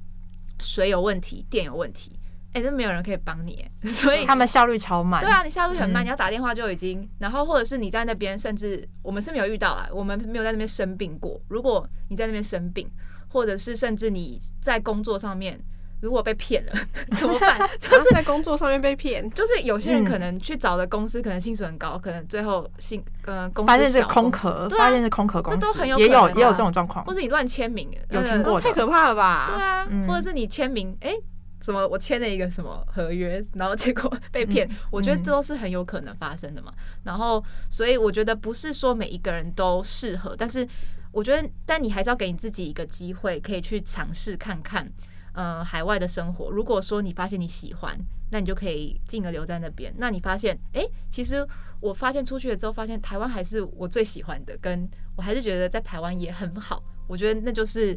[0.60, 2.17] 水有问题，电有问题，
[2.54, 5.22] 哎、欸，都没有人可以帮你，所以他们效率超慢。
[5.22, 11.40] 对啊，你效率很慢，你要打电话就已经，然后或者是你在那边，甚至我们是没有遇到啊，我们没有在那边生病过。
[11.48, 12.90] 如果你在那边生病，
[13.30, 15.60] 或者是甚至你在工作上面。
[16.00, 16.74] 如果被骗了
[17.18, 17.58] 怎么办？
[17.82, 29.52] 就是在工作上面被骗，就是有些人可能去找的公司，可能薪水很高，可能最后薪呃公司发现是空壳，发现是空壳公司，这都很有也有也有这种状况，或者你乱签名，有听过，太可怕了吧？
[29.56, 31.16] 对啊，或者是你签名，哎，
[31.62, 36.74] 什么我签了一个什么合约，然后结果被骗，我觉得这都是很有可能发生的嘛。
[37.04, 40.68] 然后，所以我觉得不是说每一个人都适合，但是
[41.12, 44.92] 我觉得，但你还是要给你自己一个机会，可以去尝试看看。
[45.34, 47.96] 呃，海外的生活，如果说你发现你喜欢，
[48.32, 49.94] 那你就可以进而留在那边。
[50.00, 51.48] 那你发现，哎、欸，其实
[51.80, 56.82] 我发现出去了之后，发现台湾还是我最喜欢的，跟我还是觉得在台湾也很好。
[57.08, 57.96] 我觉得那就是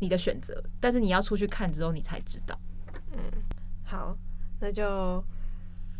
[0.00, 2.58] 你的选择，但是你要出去看之后，你才知道。
[3.12, 3.18] 嗯，
[3.84, 4.16] 好，
[4.60, 5.22] 那就。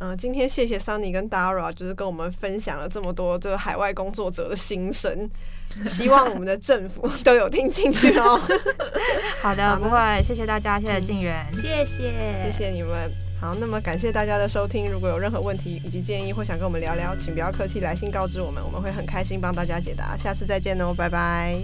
[0.03, 5.29] 嗯，今天谢谢 Sunny 跟 Dara，就是跟我们分享了这么多这个海外工作者的心声，
[5.85, 8.41] 希望我们的政府都有听进去哦。
[9.43, 13.13] 好的，不会，谢谢大家，谢谢静源，嗯，谢谢，谢谢你们。
[13.39, 20.17] 好，那么感谢大家的收听，如果有任何问题以及建议或想跟我们聊聊，请不要客气，来信告知我们，我们会很开心帮大家解答。
[20.17, 21.61] 下次再见哦，拜拜。